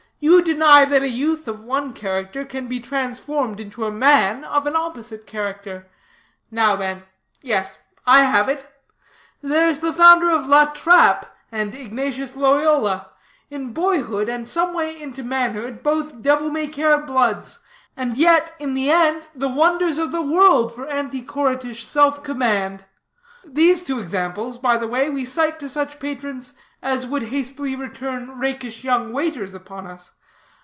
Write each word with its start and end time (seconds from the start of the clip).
You 0.23 0.43
deny 0.43 0.85
that 0.85 1.01
a 1.01 1.09
youth 1.09 1.47
of 1.47 1.63
one 1.63 1.93
character 1.93 2.45
can 2.45 2.67
be 2.67 2.79
transformed 2.79 3.59
into 3.59 3.85
a 3.85 3.91
man 3.91 4.43
of 4.43 4.67
an 4.67 4.75
opposite 4.75 5.25
character. 5.25 5.89
Now 6.51 6.75
then 6.75 7.03
yes, 7.41 7.79
I 8.05 8.23
have 8.25 8.47
it. 8.47 8.67
There's 9.41 9.79
the 9.79 9.91
founder 9.91 10.29
of 10.29 10.45
La 10.45 10.65
Trappe, 10.73 11.25
and 11.51 11.73
Ignatius 11.73 12.35
Loyola; 12.35 13.09
in 13.49 13.73
boyhood, 13.73 14.29
and 14.29 14.47
someway 14.47 14.95
into 14.99 15.23
manhood, 15.23 15.81
both 15.81 16.21
devil 16.21 16.51
may 16.51 16.67
care 16.67 16.99
bloods, 16.99 17.57
and 17.97 18.15
yet, 18.15 18.53
in 18.59 18.75
the 18.75 18.91
end, 18.91 19.25
the 19.33 19.49
wonders 19.49 19.97
of 19.97 20.11
the 20.11 20.21
world 20.21 20.71
for 20.75 20.85
anchoritish 20.85 21.83
self 21.83 22.21
command. 22.23 22.85
These 23.43 23.81
two 23.81 23.99
examples, 23.99 24.59
by 24.59 24.77
the 24.77 24.87
way, 24.87 25.09
we 25.09 25.25
cite 25.25 25.57
to 25.61 25.69
such 25.69 25.99
patrons 25.99 26.53
as 26.83 27.05
would 27.07 27.21
hastily 27.23 27.75
return 27.75 28.37
rakish 28.39 28.83
young 28.83 29.11
waiters 29.13 29.53
upon 29.53 29.85
us. 29.85 30.13